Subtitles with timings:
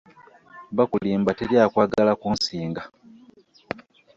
[0.77, 2.81] Bakulimba teri akwagala kunsinga.